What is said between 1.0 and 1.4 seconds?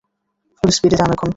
এখন!